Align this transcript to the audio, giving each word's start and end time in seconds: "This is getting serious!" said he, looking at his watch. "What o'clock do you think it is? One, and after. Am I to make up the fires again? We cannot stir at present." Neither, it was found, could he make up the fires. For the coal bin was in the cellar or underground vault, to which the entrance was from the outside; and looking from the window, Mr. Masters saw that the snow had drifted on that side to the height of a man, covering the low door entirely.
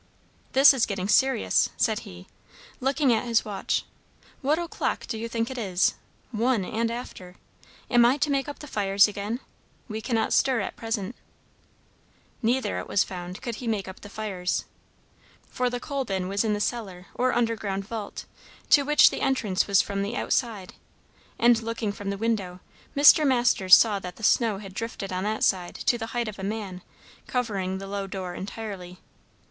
"This 0.53 0.73
is 0.73 0.87
getting 0.87 1.07
serious!" 1.07 1.69
said 1.77 1.99
he, 1.99 2.25
looking 2.79 3.13
at 3.13 3.25
his 3.25 3.45
watch. 3.45 3.85
"What 4.41 4.57
o'clock 4.57 5.05
do 5.05 5.15
you 5.15 5.29
think 5.29 5.51
it 5.51 5.59
is? 5.59 5.93
One, 6.31 6.65
and 6.65 6.89
after. 6.89 7.35
Am 7.87 8.03
I 8.03 8.17
to 8.17 8.31
make 8.31 8.47
up 8.47 8.57
the 8.57 8.67
fires 8.67 9.07
again? 9.07 9.41
We 9.87 10.01
cannot 10.01 10.33
stir 10.33 10.59
at 10.61 10.75
present." 10.75 11.15
Neither, 12.41 12.79
it 12.79 12.87
was 12.87 13.03
found, 13.03 13.43
could 13.43 13.57
he 13.57 13.67
make 13.67 13.87
up 13.87 13.99
the 14.01 14.09
fires. 14.09 14.65
For 15.51 15.69
the 15.69 15.79
coal 15.79 16.03
bin 16.03 16.27
was 16.27 16.43
in 16.43 16.53
the 16.53 16.59
cellar 16.59 17.05
or 17.13 17.31
underground 17.33 17.85
vault, 17.87 18.25
to 18.71 18.81
which 18.81 19.11
the 19.11 19.21
entrance 19.21 19.67
was 19.67 19.83
from 19.83 20.01
the 20.01 20.15
outside; 20.15 20.73
and 21.37 21.61
looking 21.61 21.91
from 21.91 22.09
the 22.09 22.17
window, 22.17 22.59
Mr. 22.97 23.23
Masters 23.23 23.77
saw 23.77 23.99
that 23.99 24.15
the 24.15 24.23
snow 24.23 24.57
had 24.57 24.73
drifted 24.73 25.13
on 25.13 25.25
that 25.25 25.43
side 25.43 25.75
to 25.75 25.99
the 25.99 26.07
height 26.07 26.27
of 26.27 26.39
a 26.39 26.43
man, 26.43 26.81
covering 27.27 27.77
the 27.77 27.85
low 27.85 28.07
door 28.07 28.33
entirely. 28.33 28.97